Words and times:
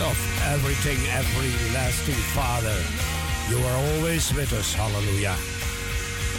of 0.00 0.16
everything, 0.54 0.98
everlasting 1.10 2.20
Father. 2.34 2.78
You 3.50 3.58
are 3.66 3.76
always 3.76 4.32
with 4.32 4.52
us, 4.52 4.74
halleluja. 4.74 5.34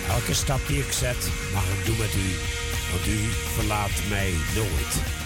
Elke 0.10 0.34
stap 0.34 0.60
die 0.68 0.80
ik 0.80 0.92
zet, 0.92 1.30
mag 1.54 1.64
ik 1.64 1.86
doen 1.86 1.98
met 1.98 2.14
u, 2.14 2.28
want 2.92 3.08
u 3.08 3.20
verlaat 3.56 4.02
mij 4.10 4.34
nooit. 4.56 5.23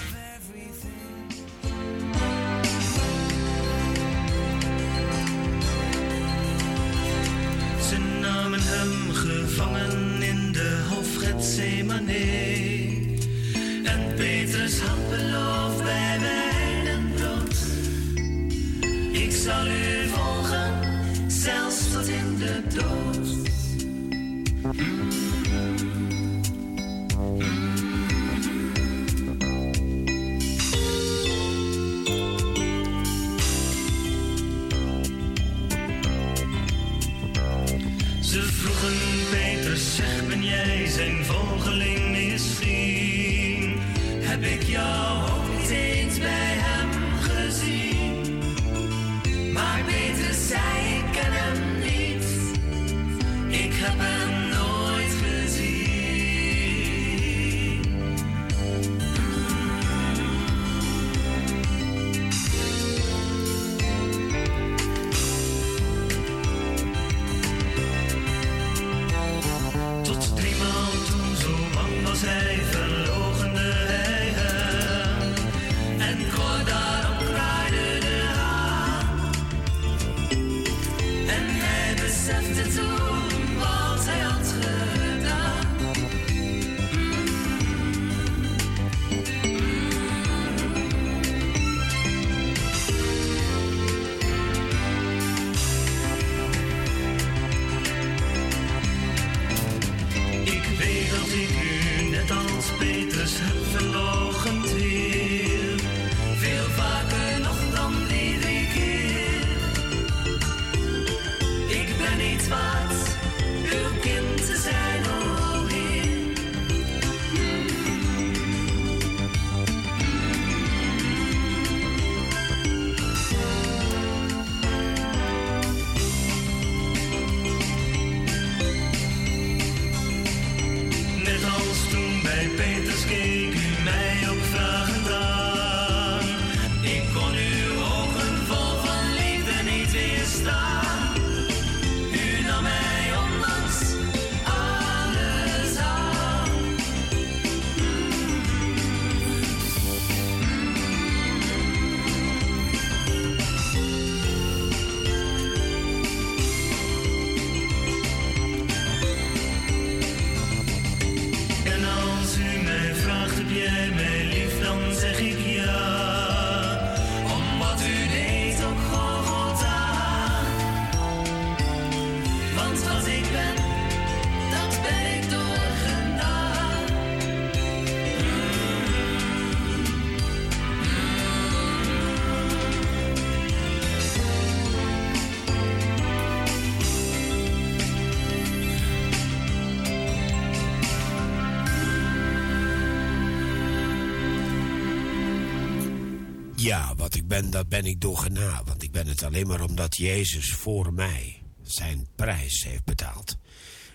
Ja, 196.60 196.96
wat 196.96 197.16
ik 197.16 197.28
ben, 197.28 197.50
dat 197.50 197.70
ben 197.70 197.86
ik 197.86 198.02
door 198.02 198.18
genade. 198.18 198.64
Want 198.66 198.84
ik 198.84 198.92
ben 198.92 199.08
het 199.08 199.24
alleen 199.24 199.48
maar 199.48 199.62
omdat 199.62 199.98
Jezus 199.98 200.54
voor 200.54 200.94
mij 200.94 201.42
zijn 201.62 202.08
prijs 202.16 202.64
heeft 202.64 202.84
betaald. 202.84 203.38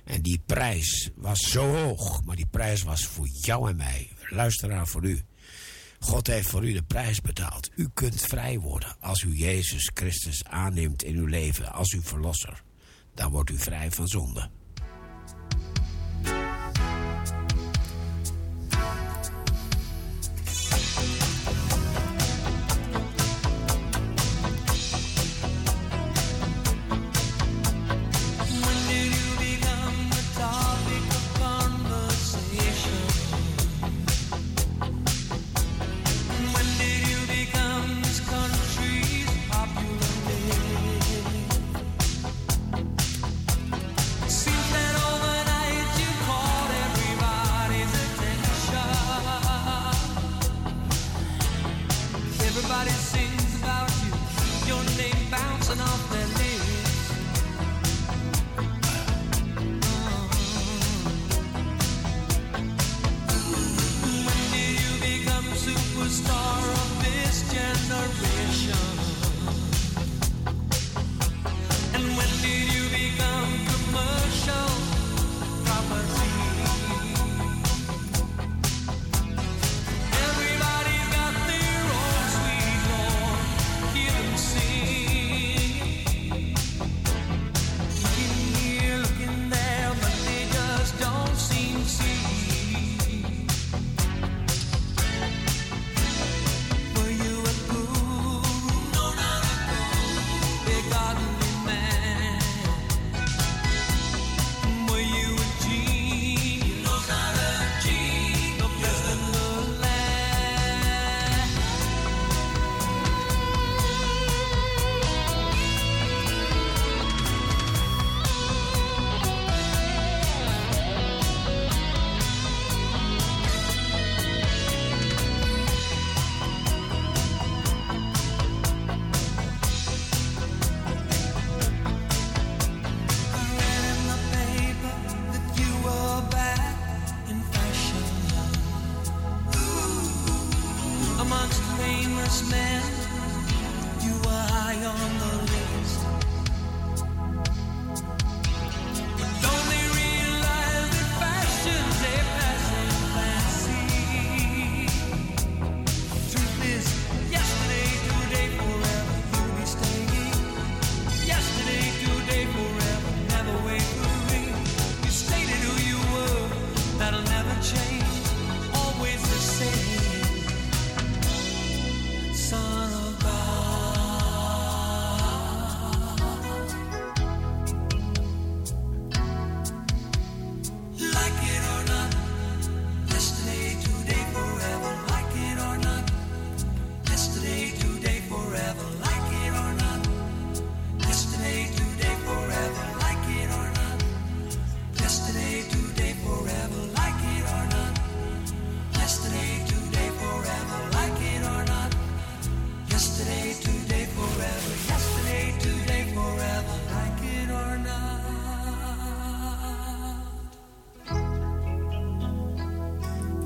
En 0.04 0.22
die 0.22 0.42
prijs 0.46 1.10
was 1.14 1.38
zo 1.38 1.74
hoog, 1.74 2.24
maar 2.24 2.36
die 2.36 2.46
prijs 2.46 2.82
was 2.82 3.06
voor 3.06 3.28
jou 3.28 3.70
en 3.70 3.76
mij. 3.76 4.10
Luisteraar 4.28 4.86
voor 4.86 5.04
u. 5.04 5.22
God 5.98 6.26
heeft 6.26 6.48
voor 6.48 6.68
u 6.68 6.72
de 6.72 6.82
prijs 6.82 7.20
betaald. 7.20 7.70
U 7.74 7.88
kunt 7.94 8.20
vrij 8.20 8.58
worden 8.58 8.96
als 9.00 9.22
u 9.22 9.36
Jezus 9.36 9.90
Christus 9.94 10.44
aanneemt 10.44 11.02
in 11.02 11.16
uw 11.16 11.26
leven 11.26 11.72
als 11.72 11.92
uw 11.92 12.02
verlosser. 12.02 12.62
Dan 13.14 13.30
wordt 13.30 13.50
u 13.50 13.58
vrij 13.58 13.90
van 13.90 14.08
zonde. 14.08 14.50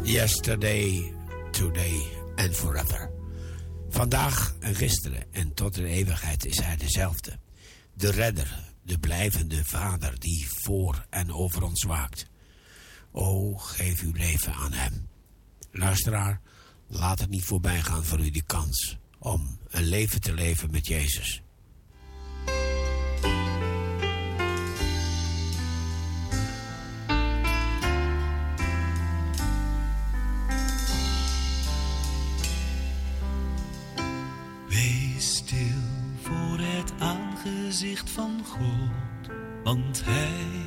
Yesterday, 0.06 1.12
today 1.50 2.06
and 2.36 2.56
forever. 2.56 3.10
Vandaag 3.88 4.54
en 4.60 4.75
gisteren 4.75 5.32
en 5.32 5.54
tot 5.54 5.76
in 5.76 5.84
eeuwigheid 5.84 6.46
is 6.46 6.58
hij 6.58 6.76
dezelfde. 6.76 7.38
De 7.94 8.10
redder, 8.10 8.72
de 8.82 8.98
blijvende 8.98 9.64
vader 9.64 10.20
die 10.20 10.48
voor 10.48 11.06
en 11.10 11.32
over 11.32 11.62
ons 11.62 11.82
waakt. 11.82 12.26
O, 13.12 13.54
geef 13.54 14.02
uw 14.02 14.12
leven 14.12 14.52
aan 14.52 14.72
hem. 14.72 15.08
Luisteraar, 15.70 16.40
laat 16.86 17.18
het 17.18 17.30
niet 17.30 17.44
voorbij 17.44 17.82
gaan 17.82 18.04
voor 18.04 18.20
u 18.20 18.30
die 18.30 18.44
kans 18.46 18.98
om 19.18 19.58
een 19.68 19.84
leven 19.84 20.20
te 20.20 20.34
leven 20.34 20.70
met 20.70 20.86
Jezus. 20.86 21.42
Van 38.05 38.41
God, 38.45 39.35
want 39.65 40.03
heilig 40.05 40.65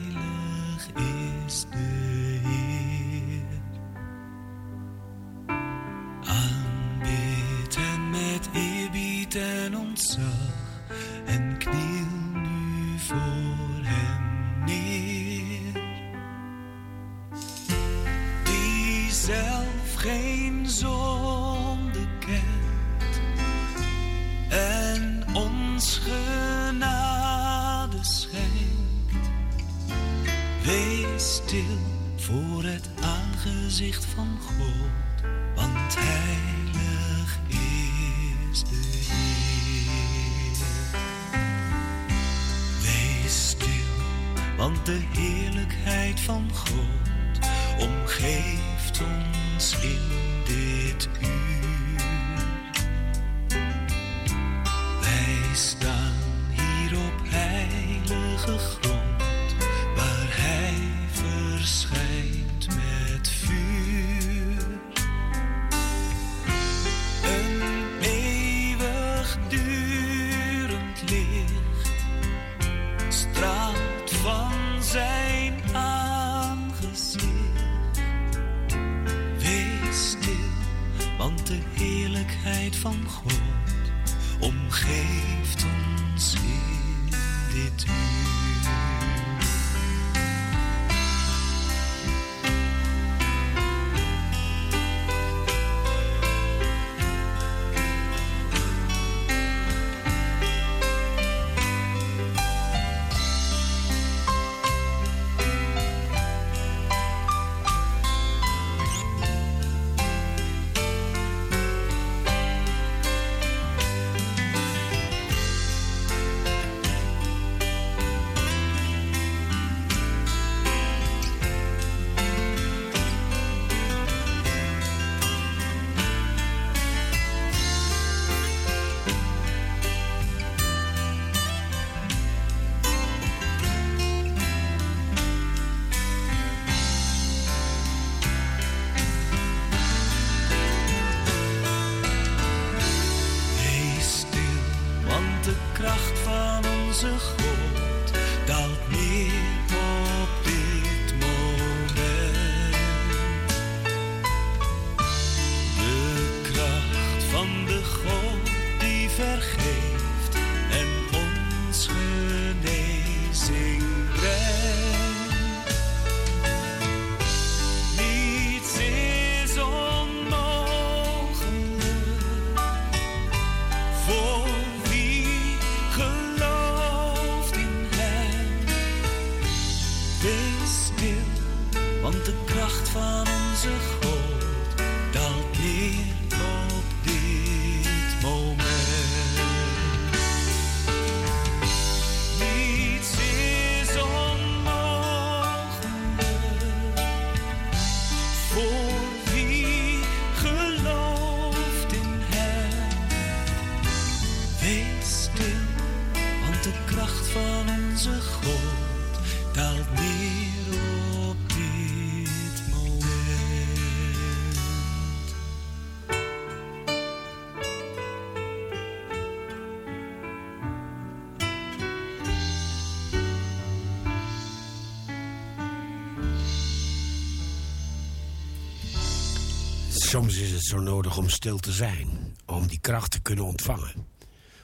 soms 230.19 230.37
is 230.37 230.51
het 230.51 230.65
zo 230.65 230.79
nodig 230.79 231.17
om 231.17 231.29
stil 231.29 231.57
te 231.57 231.71
zijn, 231.71 232.35
om 232.45 232.67
die 232.67 232.79
kracht 232.79 233.11
te 233.11 233.21
kunnen 233.21 233.45
ontvangen. 233.45 234.07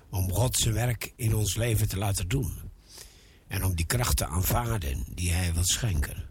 Om 0.09 0.31
God 0.31 0.55
zijn 0.55 0.73
werk 0.73 1.13
in 1.15 1.35
ons 1.35 1.55
leven 1.55 1.87
te 1.87 1.97
laten 1.97 2.27
doen. 2.27 2.71
En 3.47 3.63
om 3.63 3.75
die 3.75 3.85
kracht 3.85 4.17
te 4.17 4.25
aanvaarden 4.25 5.05
die 5.09 5.31
hij 5.31 5.53
wil 5.53 5.65
schenken. 5.65 6.29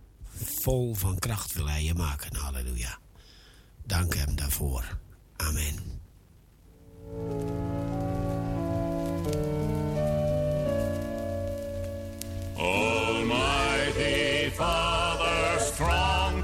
Vol 0.62 0.94
van 0.94 1.18
kracht 1.18 1.52
wil 1.52 1.68
hij 1.68 1.84
je 1.84 1.94
maken, 1.94 2.36
halleluja. 2.36 2.98
Dank 3.86 4.14
hem 4.14 4.36
daarvoor. 4.36 4.98
Amen. 5.36 6.02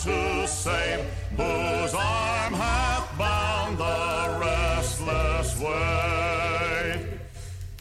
To 0.03 0.49
save, 0.49 1.05
whose 1.37 1.93
arm 1.95 2.55
hath 2.55 3.19
bound 3.19 3.77
the 3.77 4.39
restless 4.41 5.61
wave, 5.61 7.21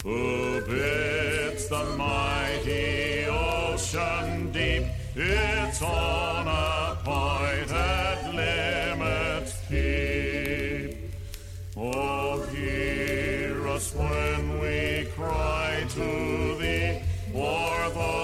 who 0.04 0.60
bids 0.68 1.70
the 1.70 1.86
mighty 1.98 3.26
ocean 3.26 4.52
deep 4.52 4.84
its 5.16 5.82
own 5.82 6.48
appointed 6.48 8.36
limits 8.36 9.54
keep. 9.70 10.98
Oh, 11.78 12.46
hear 12.52 13.66
us 13.70 13.96
when 13.96 14.60
we 14.60 15.08
cry 15.16 15.86
to 15.88 16.58
thee, 16.60 17.02
for 17.32 17.90
those 17.94 18.19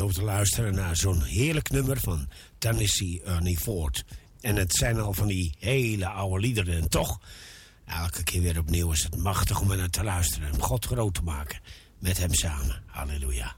zo 0.00 0.08
te 0.08 0.22
luisteren 0.22 0.74
naar 0.74 0.96
zo'n 0.96 1.22
heerlijk 1.22 1.70
nummer 1.70 2.00
van 2.00 2.28
Tennessee 2.58 3.22
Ernie 3.24 3.58
Ford. 3.58 4.04
En 4.40 4.56
het 4.56 4.72
zijn 4.72 5.00
al 5.00 5.12
van 5.12 5.26
die 5.26 5.54
hele 5.58 6.08
oude 6.08 6.40
liederen. 6.40 6.74
En 6.74 6.88
toch, 6.88 7.20
elke 7.84 8.22
keer 8.22 8.42
weer 8.42 8.58
opnieuw 8.58 8.92
is 8.92 9.02
het 9.02 9.16
machtig 9.16 9.60
om 9.60 9.70
er 9.70 9.76
naar 9.76 9.90
te 9.90 10.04
luisteren. 10.04 10.52
Om 10.52 10.60
God 10.60 10.86
groot 10.86 11.14
te 11.14 11.22
maken. 11.22 11.60
Met 11.98 12.18
hem 12.18 12.34
samen. 12.34 12.82
Halleluja. 12.86 13.54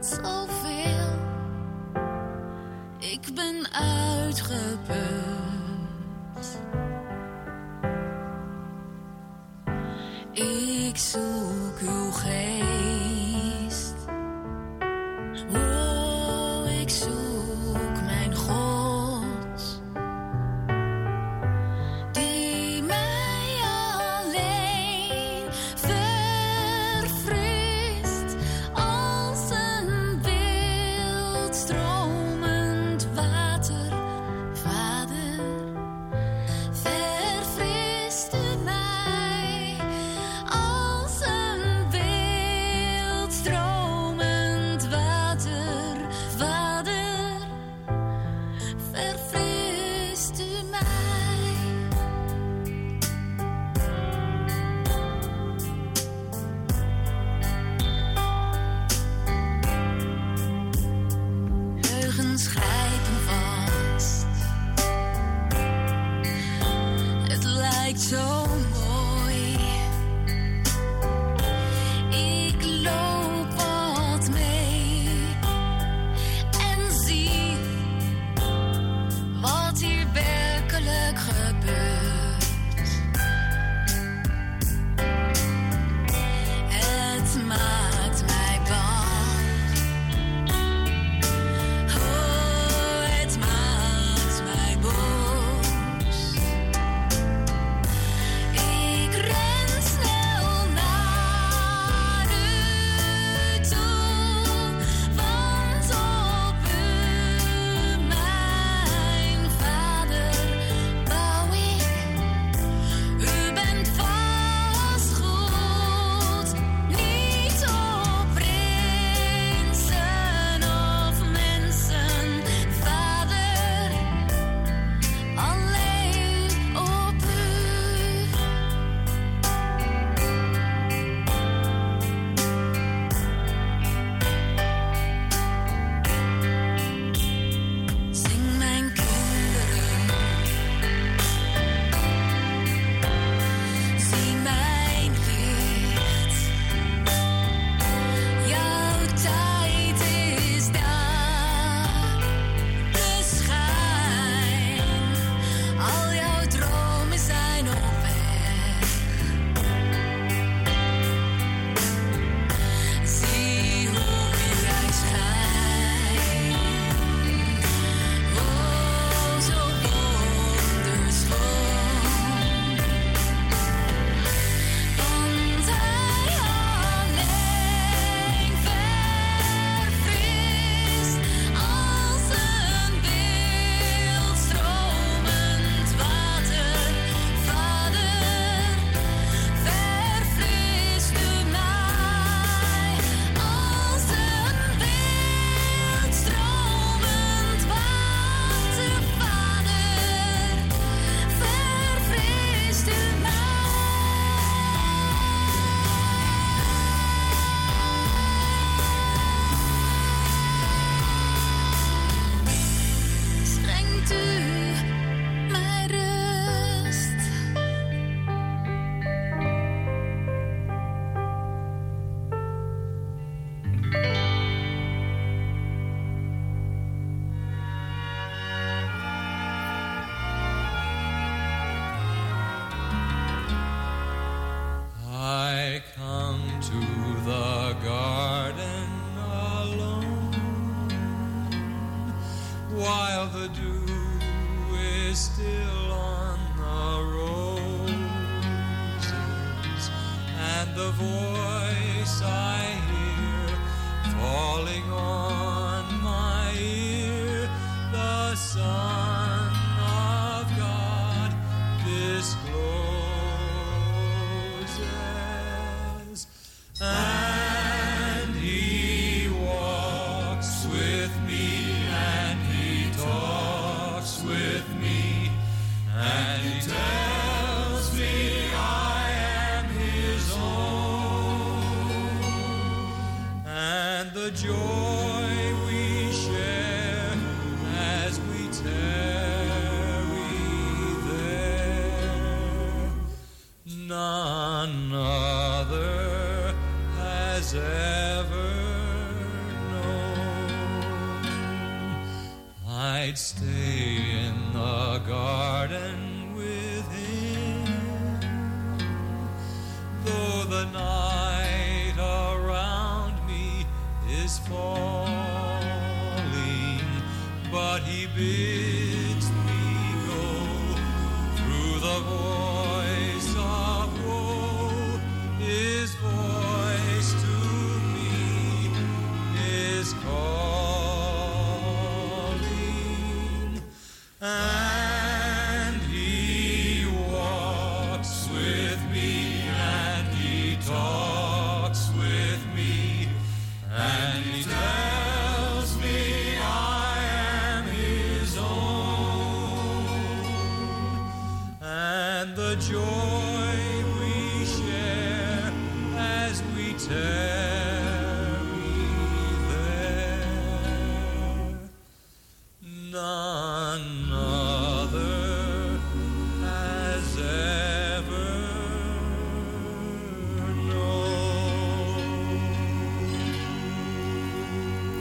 Zoveel. 0.00 1.18
Ik 2.98 3.34
ben 3.34 3.72
uitgeput. 3.72 4.98
Ik 10.32 10.96
zoek 10.96 11.49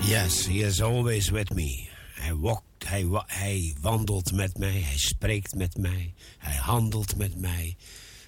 Yes, 0.09 0.45
he 0.47 0.53
is 0.65 0.81
always 0.81 1.29
with 1.29 1.49
me. 1.53 1.87
Hij, 2.13 2.35
walkt, 2.35 2.63
hij, 2.87 3.05
wa- 3.05 3.23
hij 3.27 3.75
wandelt 3.81 4.31
met 4.31 4.57
mij, 4.57 4.81
hij 4.81 4.97
spreekt 4.97 5.55
met 5.55 5.77
mij, 5.77 6.13
hij 6.37 6.55
handelt 6.55 7.15
met 7.15 7.35
mij. 7.39 7.77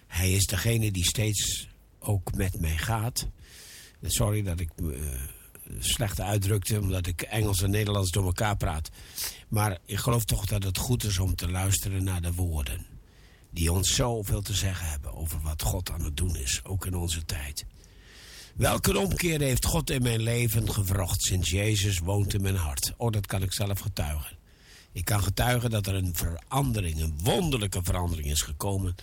Hij 0.07 0.31
is 0.33 0.45
degene 0.45 0.91
die 0.91 1.05
steeds 1.05 1.67
ook 1.99 2.33
met 2.35 2.59
mij 2.59 2.77
gaat. 2.77 3.27
Sorry 4.01 4.41
dat 4.41 4.59
ik 4.59 4.69
me 4.75 4.93
eh, 4.93 5.71
slecht 5.79 6.19
uitdrukte, 6.21 6.79
omdat 6.79 7.07
ik 7.07 7.21
Engels 7.21 7.61
en 7.61 7.69
Nederlands 7.69 8.11
door 8.11 8.25
elkaar 8.25 8.57
praat. 8.57 8.89
Maar 9.47 9.77
ik 9.85 9.97
geloof 9.97 10.25
toch 10.25 10.45
dat 10.45 10.63
het 10.63 10.77
goed 10.77 11.03
is 11.03 11.19
om 11.19 11.35
te 11.35 11.49
luisteren 11.51 12.03
naar 12.03 12.21
de 12.21 12.33
woorden. 12.33 12.85
Die 13.51 13.71
ons 13.71 13.95
zoveel 13.95 14.41
te 14.41 14.53
zeggen 14.53 14.89
hebben 14.89 15.13
over 15.13 15.41
wat 15.41 15.61
God 15.61 15.91
aan 15.91 16.03
het 16.03 16.17
doen 16.17 16.35
is, 16.35 16.61
ook 16.63 16.85
in 16.85 16.95
onze 16.95 17.25
tijd. 17.25 17.65
Welke 18.55 18.99
omkeer 18.99 19.39
heeft 19.39 19.65
God 19.65 19.89
in 19.89 20.01
mijn 20.01 20.21
leven 20.21 20.73
gevrocht 20.73 21.21
sinds 21.21 21.49
Jezus 21.49 21.99
woont 21.99 22.33
in 22.33 22.41
mijn 22.41 22.55
hart? 22.55 22.93
Oh, 22.97 23.11
dat 23.11 23.25
kan 23.25 23.41
ik 23.41 23.53
zelf 23.53 23.79
getuigen. 23.79 24.37
Ik 24.91 25.05
kan 25.05 25.23
getuigen 25.23 25.69
dat 25.69 25.87
er 25.87 25.95
een 25.95 26.15
verandering, 26.15 26.99
een 26.99 27.19
wonderlijke 27.23 27.79
verandering 27.83 28.27
is 28.27 28.41
gekomen 28.41 28.95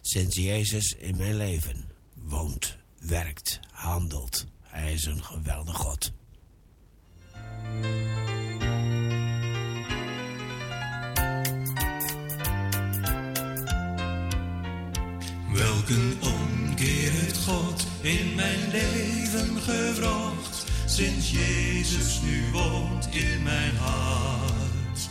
sinds 0.00 0.36
Jezus 0.36 0.94
in 0.98 1.16
mijn 1.16 1.36
leven 1.36 1.84
woont, 2.14 2.76
werkt, 2.98 3.60
handelt. 3.70 4.46
Hij 4.62 4.92
is 4.92 5.04
een 5.04 5.24
geweldig 5.24 5.76
God. 5.76 6.12
Welk 15.52 15.88
een 15.88 16.16
omkeer 16.22 17.25
in 18.06 18.34
mijn 18.34 18.70
leven 18.70 19.60
gevraagd, 19.62 20.64
sinds 20.84 21.30
Jezus 21.30 22.20
nu 22.24 22.50
woont 22.52 23.08
in 23.10 23.42
mijn 23.42 23.76
hart. 23.76 25.08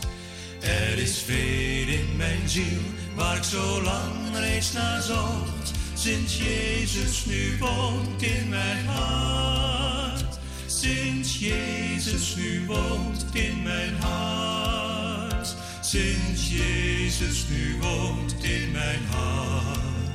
Er 0.60 0.98
is 0.98 1.18
veel 1.18 1.88
in 1.88 2.16
mijn 2.16 2.48
ziel 2.48 2.80
waar 3.14 3.36
ik 3.36 3.42
zo 3.42 3.82
lang 3.82 4.36
reeds 4.38 4.72
naar 4.72 5.02
zocht, 5.02 5.72
sinds 5.94 6.38
Jezus 6.38 7.24
nu 7.24 7.56
woont 7.58 8.22
in 8.22 8.48
mijn 8.48 8.86
hart. 8.86 10.38
Sinds 10.66 11.38
Jezus 11.38 12.36
nu 12.36 12.66
woont 12.66 13.24
in 13.32 13.62
mijn 13.62 13.96
hart. 14.00 15.56
Sinds 15.80 16.48
Jezus 16.50 17.44
nu 17.48 17.76
woont 17.80 18.44
in 18.44 18.70
mijn 18.70 19.00
hart. 19.10 20.05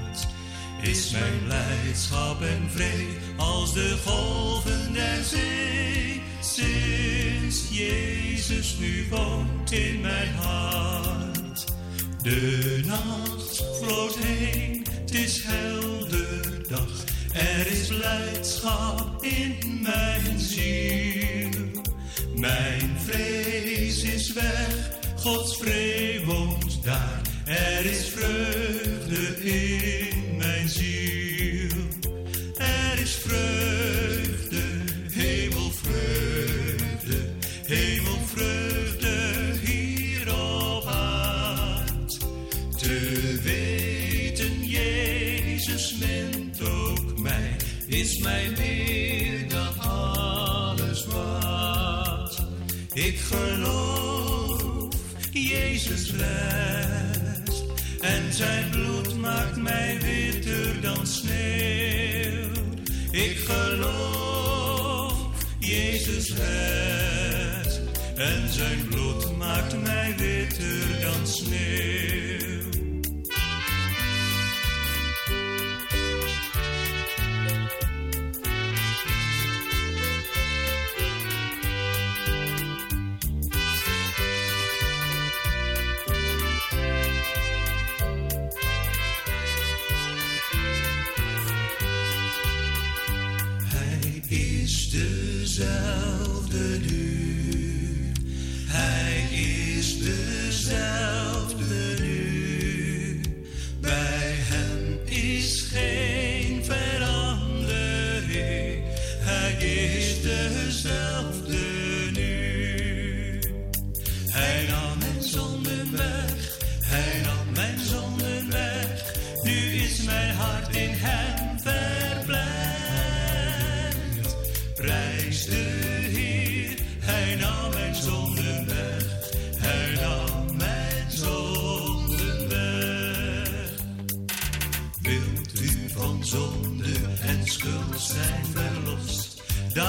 Is 0.81 1.11
mijn 1.11 1.43
blijdschap 1.45 2.41
en 2.41 2.69
vrede 2.69 3.17
als 3.37 3.73
de 3.73 3.97
golven 4.05 4.93
der 4.93 5.23
zee. 5.23 6.21
Sinds 6.39 7.67
Jezus 7.69 8.77
nu 8.79 9.07
woont 9.09 9.71
in 9.71 10.01
mijn 10.01 10.33
hart. 10.35 11.65
De 12.23 12.81
nacht 12.85 13.63
vloot 13.81 14.15
heen, 14.17 14.85
het 14.91 15.13
is 15.13 15.43
helder 15.43 16.67
dag. 16.69 17.03
Er 17.33 17.67
is 17.67 17.87
blijdschap 17.87 19.23
in 19.23 19.79
mijn 19.81 20.39
ziel. 20.39 21.81
Mijn 22.35 22.91
vrees 23.05 24.03
is 24.03 24.33
weg, 24.33 24.91
Gods 25.15 25.57
vrede 25.57 26.25
woont 26.25 26.83
daar. 26.83 27.21
Er 27.45 27.85
is 27.85 28.09
vreugde 28.09 29.43
in 29.43 30.00
en 68.15 68.49
zijn 68.49 68.90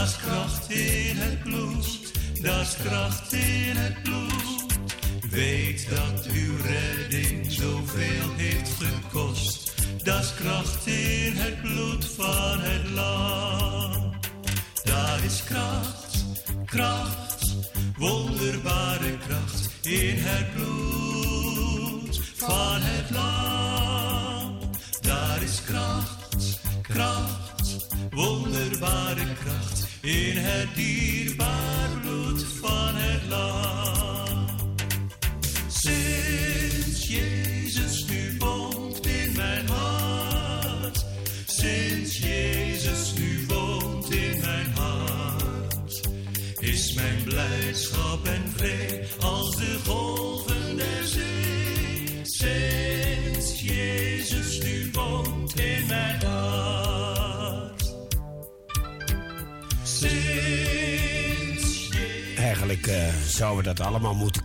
Dat 0.03 0.11
is 0.11 0.17
kracht 0.17 0.71
in 0.71 1.17
het 1.17 1.43
bloed, 1.43 2.13
dat 2.41 2.77
kracht 2.85 3.33
in 3.33 3.77
het 3.77 4.03
bloed. 4.03 4.79
Weet 5.31 5.89
dat 5.91 6.12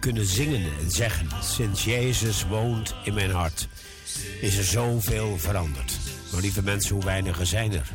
kunnen 0.07 0.25
zingen 0.25 0.71
en 0.79 0.91
zeggen. 0.91 1.27
Sinds 1.41 1.83
Jezus 1.83 2.45
woont 2.45 2.95
in 3.03 3.13
mijn 3.13 3.31
hart, 3.31 3.67
is 4.41 4.57
er 4.57 4.63
zoveel 4.63 5.37
veranderd. 5.37 5.97
Maar 6.31 6.41
lieve 6.41 6.63
mensen, 6.63 6.95
hoe 6.95 7.03
weinig 7.03 7.39
zijn 7.43 7.73
er? 7.73 7.91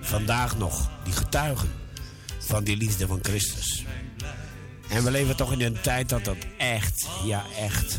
Vandaag 0.00 0.58
nog, 0.58 0.90
die 1.04 1.12
getuigen 1.12 1.72
van 2.38 2.64
die 2.64 2.76
liefde 2.76 3.06
van 3.06 3.18
Christus. 3.22 3.84
En 4.88 5.04
we 5.04 5.10
leven 5.10 5.36
toch 5.36 5.52
in 5.52 5.60
een 5.60 5.80
tijd 5.80 6.08
dat 6.08 6.24
dat 6.24 6.36
echt, 6.58 7.08
ja 7.24 7.44
echt, 7.58 7.96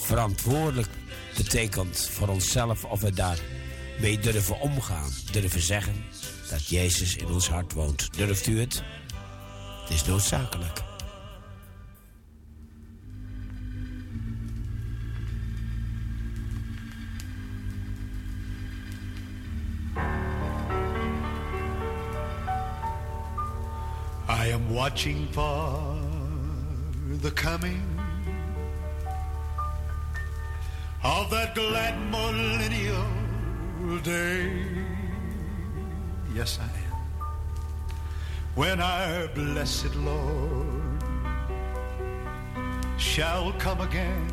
verantwoordelijk 0.00 0.88
betekent 1.36 2.08
voor 2.12 2.28
onszelf 2.28 2.84
of 2.84 3.00
we 3.00 3.12
daar 3.12 3.38
mee 4.00 4.18
durven 4.18 4.60
omgaan. 4.60 5.10
Durven 5.30 5.62
zeggen 5.62 6.04
dat 6.50 6.68
Jezus 6.68 7.16
in 7.16 7.26
ons 7.26 7.48
hart 7.48 7.72
woont. 7.72 8.08
Durft 8.16 8.46
u 8.46 8.60
het? 8.60 8.82
Het 9.82 9.94
is 9.94 10.04
noodzakelijk. 10.04 10.95
I 24.46 24.50
am 24.50 24.72
watching 24.72 25.26
for 25.32 25.98
the 27.20 27.32
coming 27.32 27.82
of 31.02 31.30
that 31.30 31.56
glad 31.56 31.98
millennial 32.12 33.08
day. 34.04 34.52
Yes, 36.32 36.60
I 36.62 36.70
am. 36.84 36.96
When 38.54 38.80
our 38.80 39.26
blessed 39.34 39.96
Lord 39.96 41.02
shall 42.98 43.50
come 43.54 43.80
again, 43.80 44.30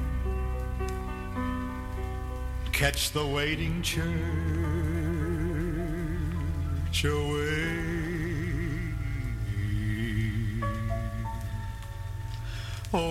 catch 2.72 3.10
the 3.14 3.26
waiting 3.26 3.82
church 3.82 4.04
away. 7.04 7.83
Oh, 12.96 13.02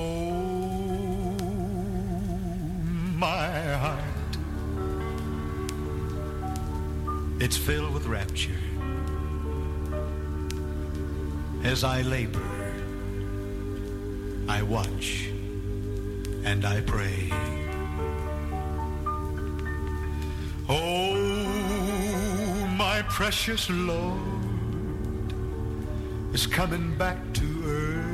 my 3.17 3.63
heart, 3.75 3.99
it's 7.41 7.57
filled 7.57 7.93
with 7.93 8.07
rapture 8.07 8.53
as 11.65 11.83
I 11.83 12.03
labor, 12.03 12.75
I 14.49 14.63
watch, 14.63 15.31
and 16.45 16.65
I 16.65 16.81
pray. 16.83 17.33
Oh, 20.69 21.17
my 22.79 23.03
precious 23.09 23.69
Lord 23.69 24.21
is 26.33 26.47
coming 26.47 26.97
back 26.97 27.19
to 27.35 27.65
earth 27.67 28.12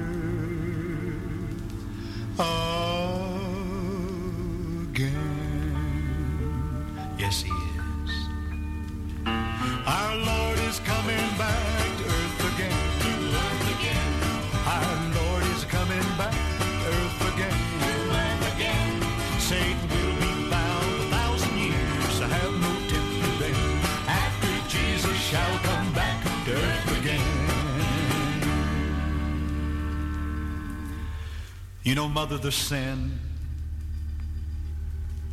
Mother, 32.18 32.38
the 32.38 32.50
sin, 32.50 33.16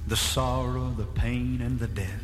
the 0.05 0.15
sorrow, 0.15 0.93
the 0.95 1.05
pain, 1.19 1.59
and 1.63 1.79
the 1.79 1.87
death 1.87 2.23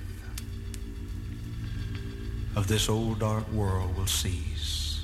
of 2.56 2.68
this 2.68 2.88
old 2.88 3.18
dark 3.18 3.52
world 3.52 3.98
will 3.98 4.06
cease. 4.06 5.04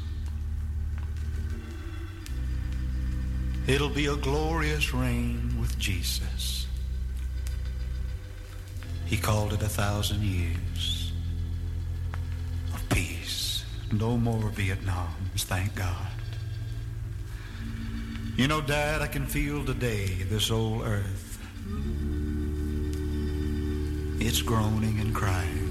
It'll 3.65 3.89
be 3.89 4.05
a 4.05 4.15
glorious 4.15 4.93
reign 4.93 5.57
with 5.59 5.75
Jesus. 5.79 6.67
He 9.07 9.17
called 9.17 9.53
it 9.53 9.63
a 9.63 9.69
thousand 9.69 10.21
years 10.21 11.13
of 12.75 12.87
peace. 12.89 13.65
No 13.91 14.17
more 14.17 14.51
Vietnams, 14.51 15.45
thank 15.45 15.73
God. 15.73 16.16
You 18.37 18.47
know, 18.47 18.61
Dad, 18.61 19.01
I 19.01 19.07
can 19.07 19.25
feel 19.25 19.65
today 19.65 20.09
this 20.29 20.51
old 20.51 20.83
earth. 20.83 21.39
It's 24.21 24.43
groaning 24.43 24.99
and 24.99 25.13
crying 25.13 25.63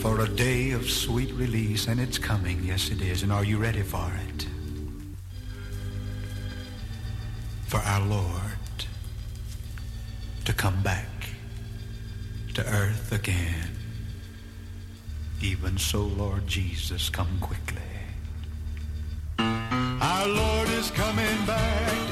for 0.00 0.22
a 0.22 0.28
day 0.28 0.70
of 0.70 0.88
sweet 0.88 1.30
release, 1.34 1.88
and 1.88 2.00
it's 2.00 2.16
coming. 2.16 2.64
Yes, 2.64 2.90
it 2.90 3.02
is. 3.02 3.22
And 3.22 3.30
are 3.30 3.44
you 3.44 3.58
ready 3.58 3.82
for 3.82 4.10
it? 4.28 4.46
For 7.66 7.80
our 7.80 8.00
Lord 8.00 8.86
to 10.46 10.54
come 10.54 10.82
back 10.82 11.10
to 12.54 12.64
earth 12.66 13.12
again. 13.12 13.76
Even 15.42 15.76
so, 15.76 16.00
Lord 16.04 16.46
Jesus, 16.46 17.10
come 17.10 17.38
quickly. 17.42 17.97
Is 20.78 20.92
coming 20.92 21.44
back 21.44 22.07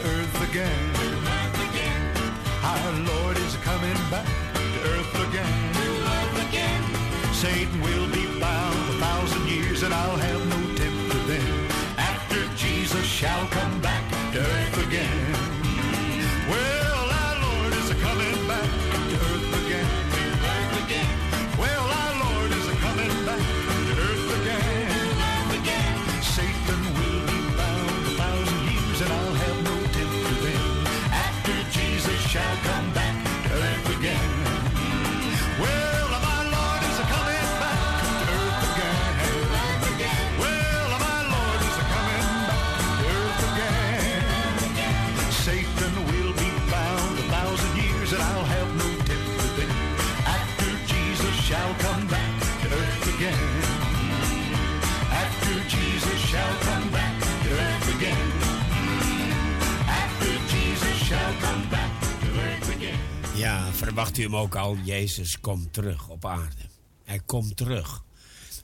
verwacht 63.97 64.19
u 64.19 64.23
hem 64.23 64.37
ook 64.37 64.55
al? 64.55 64.77
Jezus 64.77 65.41
komt 65.41 65.73
terug 65.73 66.09
op 66.09 66.25
aarde. 66.25 66.63
Hij 67.05 67.21
komt 67.27 67.57
terug. 67.57 68.05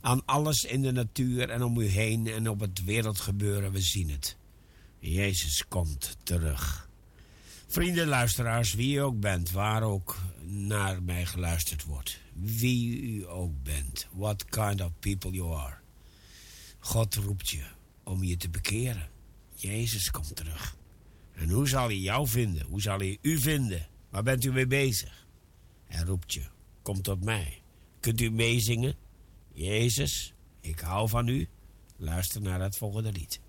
Aan 0.01 0.24
alles 0.24 0.64
in 0.64 0.83
de 0.83 0.93
natuur 0.93 1.51
en 1.51 1.62
om 1.62 1.78
u 1.78 1.87
heen 1.87 2.26
en 2.26 2.49
op 2.49 2.61
het 2.61 2.85
wereldgebeuren, 2.85 3.72
we 3.72 3.80
zien 3.80 4.11
het. 4.11 4.37
Jezus 4.99 5.68
komt 5.68 6.16
terug. 6.22 6.89
Vrienden, 7.66 8.07
luisteraars, 8.07 8.74
wie 8.74 8.95
u 8.95 8.99
ook 8.99 9.20
bent, 9.20 9.51
waar 9.51 9.83
ook 9.83 10.18
naar 10.43 11.03
mij 11.03 11.26
geluisterd 11.26 11.85
wordt. 11.85 12.20
Wie 12.33 13.01
u 13.01 13.28
ook 13.28 13.62
bent, 13.62 14.09
what 14.12 14.45
kind 14.45 14.80
of 14.80 14.91
people 14.99 15.30
you 15.30 15.55
are. 15.55 15.76
God 16.78 17.14
roept 17.14 17.49
je 17.49 17.64
om 18.03 18.24
je 18.24 18.37
te 18.37 18.51
bekeren. 18.51 19.09
Jezus 19.55 20.11
komt 20.11 20.37
terug. 20.37 20.76
En 21.33 21.49
hoe 21.49 21.68
zal 21.68 21.87
hij 21.87 21.99
jou 21.99 22.28
vinden? 22.28 22.66
Hoe 22.66 22.80
zal 22.80 22.99
hij 22.99 23.18
u 23.22 23.39
vinden? 23.39 23.87
Waar 24.11 24.22
bent 24.22 24.45
u 24.45 24.53
mee 24.53 24.66
bezig? 24.66 25.22
Hij 25.93 26.05
roept 26.05 26.32
je. 26.32 26.43
Kom 26.82 27.03
tot 27.03 27.24
mij. 27.24 27.62
Kunt 28.01 28.20
u 28.20 28.30
meezingen? 28.30 28.95
Jezus, 29.53 30.34
ik 30.61 30.80
hou 30.80 31.09
van 31.09 31.28
u. 31.28 31.49
Luister 31.97 32.40
naar 32.40 32.61
het 32.61 32.76
volgende 32.76 33.12
lied. 33.12 33.40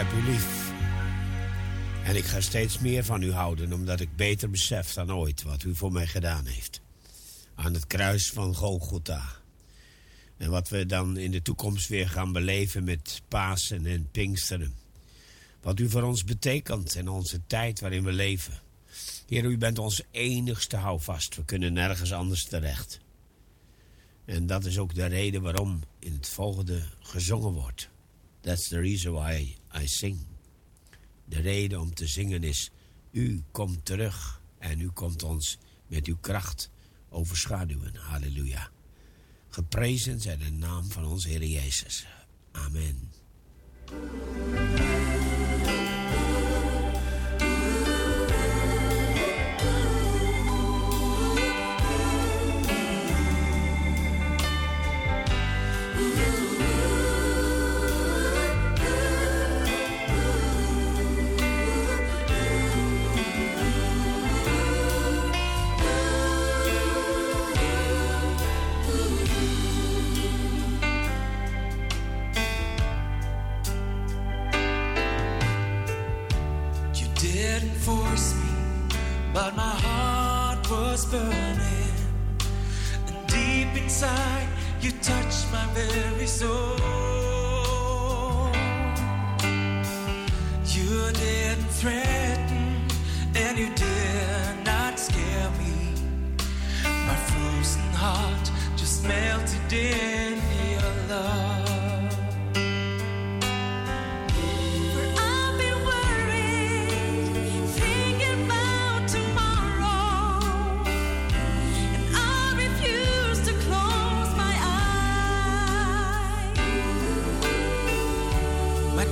Heb 0.00 0.12
u 0.12 0.30
lief. 0.30 0.72
En 2.04 2.16
ik 2.16 2.24
ga 2.24 2.40
steeds 2.40 2.78
meer 2.78 3.04
van 3.04 3.22
u 3.22 3.32
houden, 3.32 3.72
omdat 3.72 4.00
ik 4.00 4.16
beter 4.16 4.50
besef 4.50 4.92
dan 4.92 5.12
ooit 5.12 5.42
wat 5.42 5.62
u 5.62 5.74
voor 5.74 5.92
mij 5.92 6.06
gedaan 6.06 6.46
heeft. 6.46 6.80
Aan 7.54 7.74
het 7.74 7.86
kruis 7.86 8.30
van 8.30 8.54
Golgotha. 8.54 9.24
En 10.36 10.50
wat 10.50 10.68
we 10.68 10.86
dan 10.86 11.16
in 11.16 11.30
de 11.30 11.42
toekomst 11.42 11.88
weer 11.88 12.08
gaan 12.08 12.32
beleven 12.32 12.84
met 12.84 13.22
Pasen 13.28 13.86
en 13.86 14.08
Pinksteren. 14.10 14.74
Wat 15.62 15.80
u 15.80 15.88
voor 15.90 16.02
ons 16.02 16.24
betekent 16.24 16.96
en 16.96 17.08
onze 17.08 17.40
tijd 17.46 17.80
waarin 17.80 18.04
we 18.04 18.12
leven. 18.12 18.60
Heer, 19.26 19.44
u 19.44 19.58
bent 19.58 19.78
ons 19.78 20.02
enigste 20.10 20.76
houvast. 20.76 21.36
We 21.36 21.44
kunnen 21.44 21.72
nergens 21.72 22.12
anders 22.12 22.44
terecht. 22.44 23.00
En 24.24 24.46
dat 24.46 24.64
is 24.64 24.78
ook 24.78 24.94
de 24.94 25.06
reden 25.06 25.42
waarom 25.42 25.82
in 25.98 26.12
het 26.12 26.28
volgende 26.28 26.82
gezongen 27.00 27.52
wordt. 27.52 27.88
That's 28.40 28.68
the 28.68 28.80
reason 28.80 29.12
why 29.12 29.58
I 29.82 29.88
sing. 29.88 30.18
De 31.24 31.40
reden 31.40 31.80
om 31.80 31.94
te 31.94 32.06
zingen 32.06 32.42
is: 32.42 32.70
U 33.10 33.42
komt 33.50 33.84
terug 33.84 34.42
en 34.58 34.80
u 34.80 34.88
komt 34.88 35.22
ons 35.22 35.58
met 35.86 36.06
uw 36.06 36.16
kracht 36.20 36.70
overschaduwen. 37.08 37.96
Halleluja. 37.96 38.70
Geprezen 39.48 40.20
zij 40.20 40.36
de 40.36 40.50
naam 40.50 40.84
van 40.84 41.04
onze 41.04 41.28
Heer 41.28 41.44
Jezus. 41.44 42.06
Amen. 42.52 43.10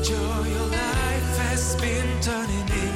My 0.08 0.14
joy, 0.14 0.48
your 0.48 0.66
life 0.68 1.38
has 1.38 1.76
been 1.76 2.20
turning 2.22 2.60
into 2.60 2.87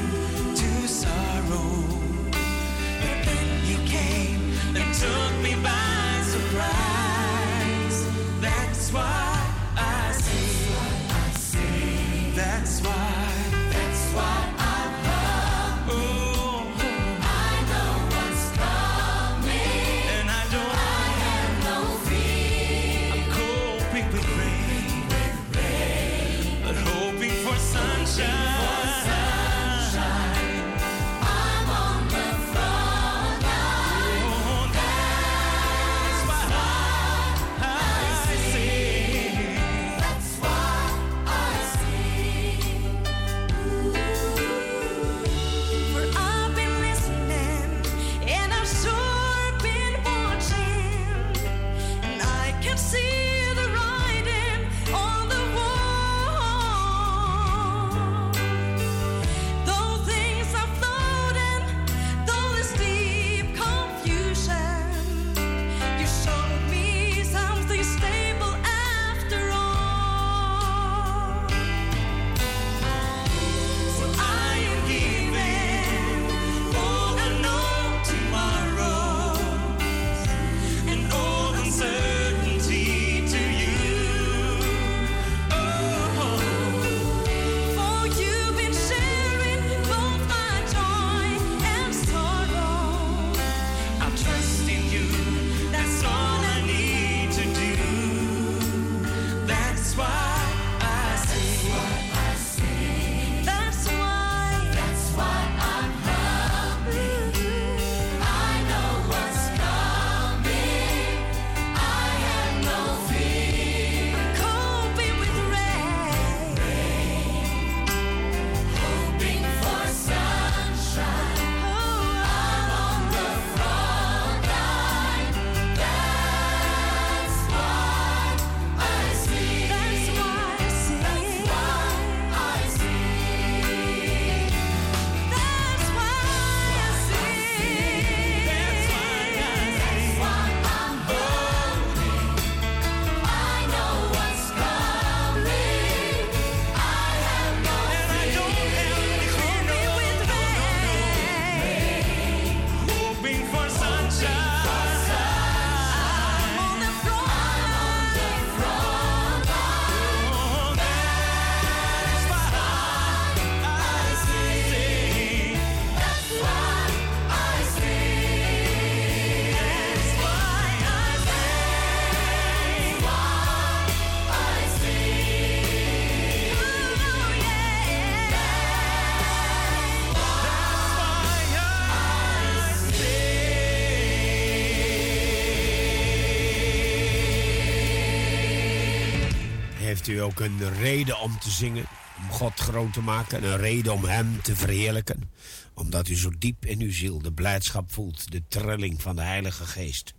u 190.12 190.20
ook 190.20 190.40
een 190.40 190.74
reden 190.74 191.20
om 191.20 191.38
te 191.38 191.50
zingen, 191.50 191.84
om 192.18 192.30
God 192.30 192.60
groot 192.60 192.92
te 192.92 193.00
maken, 193.00 193.44
een 193.44 193.56
reden 193.56 193.92
om 193.92 194.04
Hem 194.04 194.42
te 194.42 194.56
verheerlijken? 194.56 195.30
Omdat 195.74 196.08
u 196.08 196.16
zo 196.16 196.30
diep 196.38 196.66
in 196.66 196.80
uw 196.80 196.92
ziel 196.92 197.18
de 197.18 197.32
blijdschap 197.32 197.92
voelt, 197.92 198.30
de 198.30 198.42
trilling 198.48 199.02
van 199.02 199.16
de 199.16 199.22
Heilige 199.22 199.66
Geest. 199.66 200.14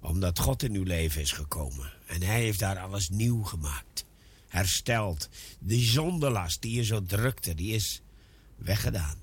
Omdat 0.00 0.38
God 0.38 0.62
in 0.62 0.74
uw 0.74 0.84
leven 0.84 1.20
is 1.20 1.32
gekomen 1.32 1.92
en 2.06 2.22
Hij 2.22 2.40
heeft 2.40 2.58
daar 2.58 2.78
alles 2.78 3.08
nieuw 3.08 3.42
gemaakt, 3.42 4.04
hersteld. 4.48 5.28
De 5.58 5.78
zondelast 5.78 6.62
die 6.62 6.74
je 6.74 6.84
zo 6.84 7.02
drukte, 7.02 7.54
die 7.54 7.74
is 7.74 8.02
weggedaan. 8.56 9.16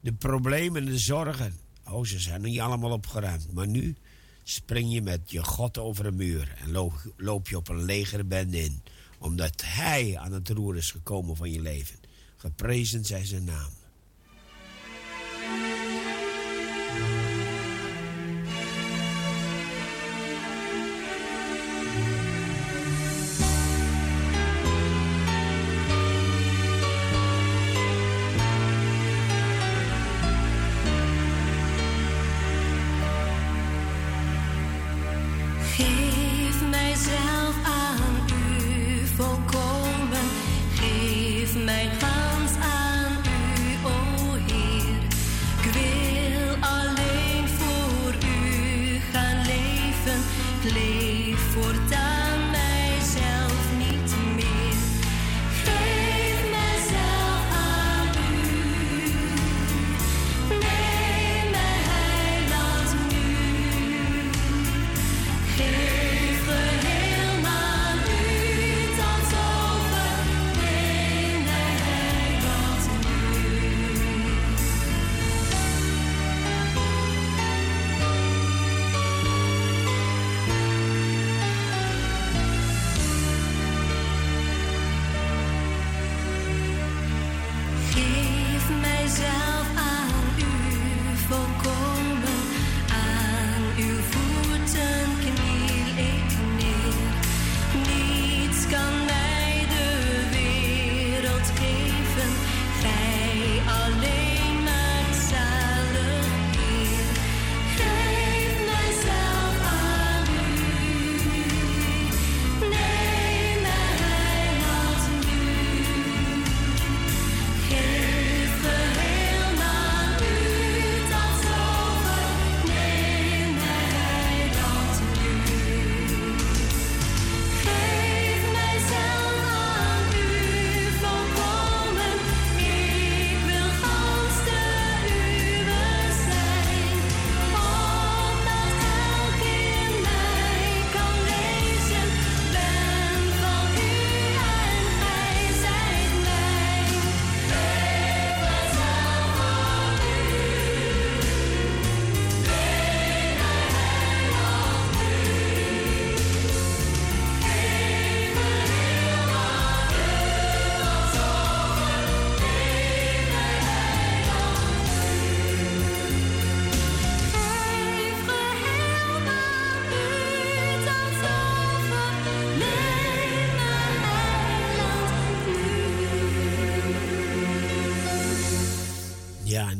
De 0.00 0.12
problemen 0.12 0.82
en 0.82 0.88
de 0.88 0.98
zorgen, 0.98 1.58
oh, 1.84 2.04
ze 2.04 2.18
zijn 2.18 2.40
niet 2.40 2.60
allemaal 2.60 2.90
opgeruimd. 2.90 3.52
Maar 3.52 3.68
nu 3.68 3.96
spring 4.44 4.92
je 4.92 5.02
met 5.02 5.30
je 5.30 5.44
God 5.44 5.78
over 5.78 6.06
een 6.06 6.16
muur 6.16 6.54
en 6.58 6.70
loop, 6.70 7.12
loop 7.16 7.48
je 7.48 7.56
op 7.56 7.68
een 7.68 7.84
legerbende 7.84 8.62
in. 8.62 8.82
Omdat 9.20 9.62
Hij 9.64 10.18
aan 10.18 10.32
het 10.32 10.48
roer 10.48 10.76
is 10.76 10.90
gekomen 10.90 11.36
van 11.36 11.50
je 11.50 11.60
leven. 11.60 12.00
Geprezen 12.36 13.04
zij 13.04 13.24
zijn 13.24 13.44
naam. 13.44 13.70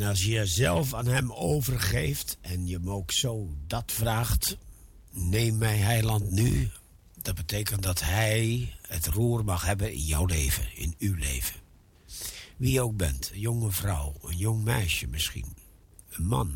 En 0.01 0.07
als 0.07 0.23
je 0.23 0.31
jezelf 0.31 0.95
aan 0.95 1.07
hem 1.07 1.33
overgeeft 1.33 2.39
en 2.41 2.67
je 2.67 2.77
hem 2.77 2.91
ook 2.91 3.11
zo 3.11 3.55
dat 3.67 3.93
vraagt, 3.93 4.57
neem 5.11 5.59
mij 5.59 5.77
heiland 5.77 6.31
nu. 6.31 6.71
Dat 7.23 7.35
betekent 7.35 7.83
dat 7.83 8.01
hij 8.01 8.75
het 8.87 9.07
roer 9.07 9.45
mag 9.45 9.65
hebben 9.65 9.93
in 9.93 10.05
jouw 10.05 10.27
leven, 10.27 10.77
in 10.77 10.95
uw 10.99 11.15
leven. 11.15 11.61
Wie 12.57 12.81
ook 12.81 12.97
bent, 12.97 13.31
een 13.33 13.41
jonge 13.41 13.71
vrouw, 13.71 14.17
een 14.23 14.37
jong 14.37 14.65
meisje 14.65 15.07
misschien, 15.07 15.57
een 16.09 16.27
man, 16.27 16.55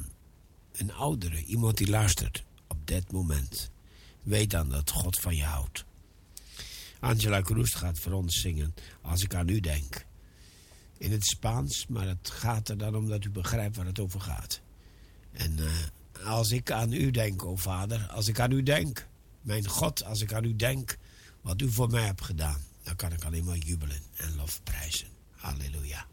een 0.72 0.92
oudere, 0.92 1.44
iemand 1.44 1.76
die 1.76 1.90
luistert 1.90 2.44
op 2.68 2.86
dit 2.86 3.12
moment. 3.12 3.70
Weet 4.22 4.50
dan 4.50 4.68
dat 4.68 4.90
God 4.90 5.18
van 5.18 5.36
je 5.36 5.44
houdt. 5.44 5.84
Angela 7.00 7.42
Cruz 7.42 7.76
gaat 7.76 7.98
voor 7.98 8.12
ons 8.12 8.40
zingen 8.40 8.74
als 9.02 9.22
ik 9.22 9.34
aan 9.34 9.48
u 9.48 9.60
denk 9.60 10.06
in 10.98 11.12
het 11.12 11.26
Spaans, 11.26 11.86
maar 11.86 12.06
het 12.06 12.30
gaat 12.30 12.68
er 12.68 12.78
dan 12.78 12.96
om 12.96 13.08
dat 13.08 13.24
u 13.24 13.30
begrijpt 13.30 13.76
waar 13.76 13.86
het 13.86 14.00
over 14.00 14.20
gaat. 14.20 14.60
En 15.32 15.58
eh, 15.58 16.26
als 16.26 16.50
ik 16.50 16.70
aan 16.70 16.92
u 16.92 17.10
denk, 17.10 17.44
o 17.44 17.56
Vader, 17.56 18.06
als 18.10 18.28
ik 18.28 18.40
aan 18.40 18.52
u 18.52 18.62
denk, 18.62 19.06
mijn 19.40 19.66
God, 19.66 20.04
als 20.04 20.20
ik 20.20 20.32
aan 20.32 20.44
u 20.44 20.56
denk, 20.56 20.96
wat 21.40 21.62
u 21.62 21.70
voor 21.70 21.90
mij 21.90 22.04
hebt 22.04 22.24
gedaan, 22.24 22.60
dan 22.82 22.96
kan 22.96 23.12
ik 23.12 23.24
alleen 23.24 23.44
maar 23.44 23.56
jubelen 23.56 24.02
en 24.16 24.36
lof 24.36 24.60
prijzen. 24.62 25.08
Halleluja. 25.30 26.06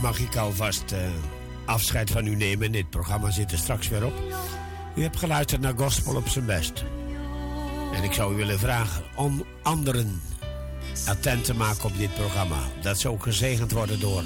Mag 0.00 0.18
ik 0.18 0.36
alvast 0.36 0.92
eh, 0.92 0.98
afscheid 1.64 2.10
van 2.10 2.26
u 2.26 2.36
nemen. 2.36 2.72
Dit 2.72 2.90
programma 2.90 3.30
zit 3.30 3.52
er 3.52 3.58
straks 3.58 3.88
weer 3.88 4.04
op. 4.06 4.14
U 4.96 5.02
hebt 5.02 5.18
geluisterd 5.18 5.60
naar 5.60 5.76
Gospel 5.76 6.16
op 6.16 6.28
zijn 6.28 6.46
best. 6.46 6.84
En 7.94 8.02
ik 8.02 8.12
zou 8.12 8.32
u 8.32 8.36
willen 8.36 8.58
vragen 8.58 9.02
om 9.16 9.44
anderen 9.62 10.22
attent 11.06 11.44
te 11.44 11.54
maken 11.54 11.84
op 11.84 11.98
dit 11.98 12.14
programma. 12.14 12.58
Dat 12.82 12.98
ze 12.98 13.08
ook 13.08 13.22
gezegend 13.22 13.72
worden 13.72 14.00
door 14.00 14.22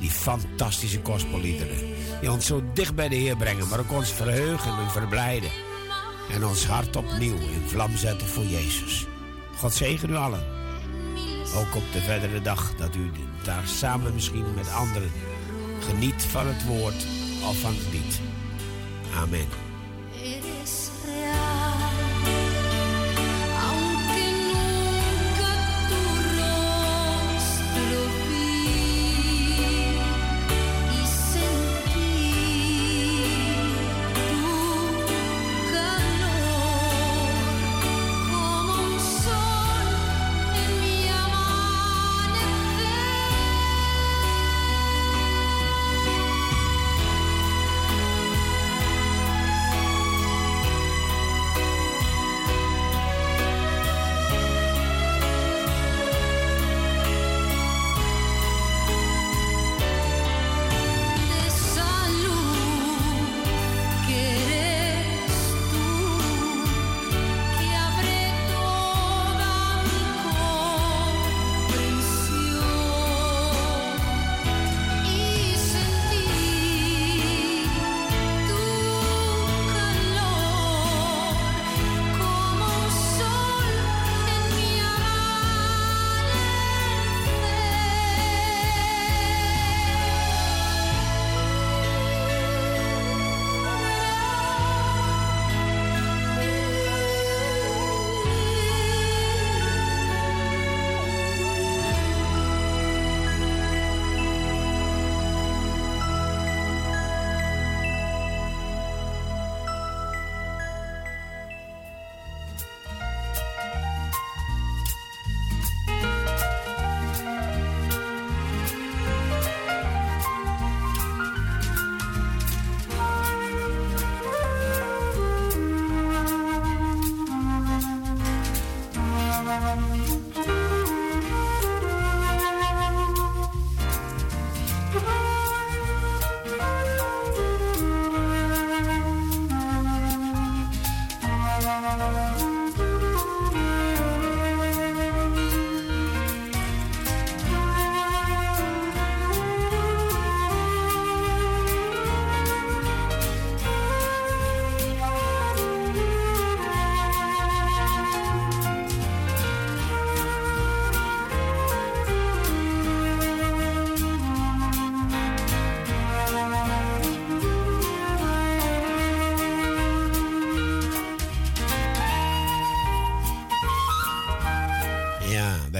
die 0.00 0.10
fantastische 0.10 1.00
gospelliederen. 1.02 1.78
Die 2.20 2.32
ons 2.32 2.46
zo 2.46 2.62
dicht 2.74 2.94
bij 2.94 3.08
de 3.08 3.16
Heer 3.16 3.36
brengen, 3.36 3.68
maar 3.68 3.78
ook 3.78 3.92
ons 3.92 4.12
verheugen 4.12 4.78
en 4.78 4.90
verblijden. 4.90 5.50
En 6.30 6.46
ons 6.46 6.66
hart 6.66 6.96
opnieuw 6.96 7.36
in 7.36 7.62
vlam 7.66 7.96
zetten 7.96 8.28
voor 8.28 8.44
Jezus. 8.44 9.06
God 9.56 9.74
zegen 9.74 10.10
u 10.10 10.16
allen. 10.16 10.57
Ook 11.56 11.74
op 11.74 11.92
de 11.92 12.00
verdere 12.00 12.40
dag 12.40 12.74
dat 12.76 12.94
u 12.94 13.10
daar 13.42 13.66
samen 13.66 14.14
misschien 14.14 14.54
met 14.54 14.72
anderen 14.72 15.10
geniet 15.80 16.22
van 16.22 16.46
het 16.46 16.64
woord 16.64 17.06
of 17.48 17.60
van 17.60 17.74
het 17.74 17.92
lied. 17.92 18.20
Amen. 19.14 19.67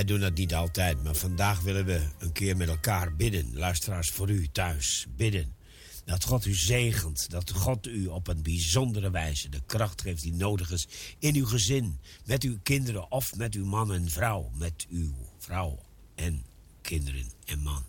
Doen 0.09 0.21
dat 0.21 0.35
niet 0.35 0.55
altijd, 0.55 1.03
maar 1.03 1.15
vandaag 1.15 1.61
willen 1.61 1.85
we 1.85 2.09
een 2.19 2.33
keer 2.33 2.57
met 2.57 2.69
elkaar 2.69 3.17
bidden. 3.17 3.59
Luisteraars, 3.59 4.11
voor 4.11 4.31
u 4.31 4.49
thuis 4.53 5.07
bidden. 5.17 5.57
Dat 6.05 6.25
God 6.25 6.45
u 6.45 6.55
zegent, 6.55 7.31
dat 7.31 7.51
God 7.51 7.87
u 7.87 8.07
op 8.07 8.29
een 8.29 8.43
bijzondere 8.43 9.11
wijze 9.11 9.49
de 9.49 9.63
kracht 9.67 10.03
geeft 10.03 10.23
die 10.23 10.35
nodig 10.35 10.71
is 10.71 10.89
in 11.19 11.35
uw 11.35 11.47
gezin, 11.47 11.99
met 12.25 12.43
uw 12.43 12.59
kinderen 12.63 13.11
of 13.11 13.37
met 13.37 13.55
uw 13.55 13.65
man 13.65 13.93
en 13.93 14.11
vrouw, 14.11 14.51
met 14.55 14.87
uw 14.91 15.15
vrouw 15.39 15.79
en 16.15 16.45
kinderen 16.83 17.31
en 17.45 17.59
man. 17.59 17.85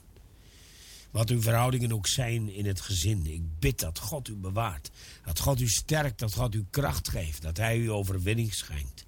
Wat 1.11 1.30
uw 1.30 1.41
verhoudingen 1.41 1.91
ook 1.91 2.07
zijn 2.07 2.49
in 2.49 2.65
het 2.65 2.82
gezin. 2.82 3.26
Ik 3.26 3.59
bid 3.59 3.80
dat 3.80 3.99
God 3.99 4.28
u 4.28 4.36
bewaart. 4.36 4.91
Dat 5.26 5.39
God 5.39 5.61
u 5.61 5.67
sterkt, 5.67 6.20
dat 6.20 6.34
God 6.34 6.55
u 6.55 6.65
kracht 6.70 7.09
geeft. 7.09 7.41
Dat 7.41 7.57
Hij 7.57 7.78
u 7.78 7.91
overwinning 7.91 8.53
schenkt. 8.53 9.05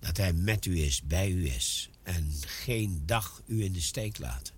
Dat 0.00 0.16
Hij 0.16 0.32
met 0.32 0.64
u 0.64 0.78
is, 0.78 1.02
bij 1.02 1.30
u 1.30 1.48
is. 1.48 1.90
En 2.04 2.32
geen 2.46 3.02
dag 3.06 3.42
u 3.46 3.64
in 3.64 3.72
de 3.72 3.80
steek 3.80 4.18
laat. 4.18 4.52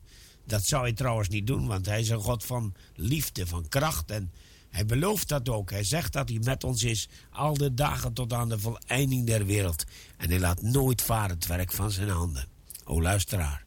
Dat 0.44 0.64
zou 0.64 0.82
hij 0.82 0.92
trouwens 0.92 1.28
niet 1.28 1.46
doen, 1.46 1.66
want 1.66 1.86
Hij 1.86 2.00
is 2.00 2.08
een 2.08 2.20
God 2.20 2.44
van 2.44 2.74
liefde, 2.94 3.46
van 3.46 3.68
kracht. 3.68 4.10
En 4.10 4.32
Hij 4.70 4.86
belooft 4.86 5.28
dat 5.28 5.48
ook. 5.48 5.70
Hij 5.70 5.84
zegt 5.84 6.12
dat 6.12 6.28
Hij 6.28 6.38
met 6.42 6.64
ons 6.64 6.82
is 6.82 7.08
al 7.30 7.54
de 7.54 7.74
dagen 7.74 8.12
tot 8.12 8.32
aan 8.32 8.48
de 8.48 8.58
voleinding 8.58 9.26
der 9.26 9.46
wereld. 9.46 9.84
En 10.16 10.28
Hij 10.28 10.38
laat 10.38 10.62
nooit 10.62 11.02
varen 11.02 11.34
het 11.34 11.46
werk 11.46 11.72
van 11.72 11.90
zijn 11.90 12.08
handen. 12.08 12.48
O 12.84 13.02
luisteraar, 13.02 13.64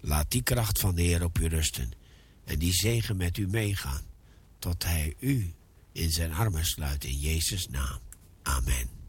laat 0.00 0.30
die 0.30 0.42
kracht 0.42 0.78
van 0.78 0.94
de 0.94 1.02
Heer 1.02 1.24
op 1.24 1.38
u 1.38 1.46
rusten. 1.46 1.92
En 2.44 2.58
die 2.58 2.72
zegen 2.72 3.16
met 3.16 3.36
u 3.36 3.48
meegaan. 3.48 4.02
Tot 4.58 4.84
Hij 4.84 5.14
u 5.18 5.54
in 5.92 6.10
zijn 6.10 6.32
armen 6.32 6.64
sluit 6.64 7.04
in 7.04 7.18
Jezus' 7.18 7.68
naam. 7.68 7.98
Amen. 8.42 9.05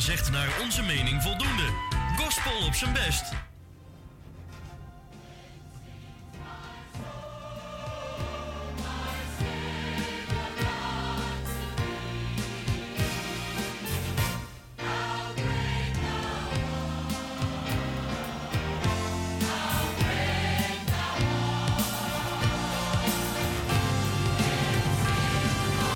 Zegt 0.00 0.30
naar 0.30 0.48
onze 0.62 0.82
mening 0.82 1.22
voldoende. 1.22 1.72
Gospel 2.16 2.66
op 2.66 2.74
zijn 2.74 2.92
best. 2.92 3.27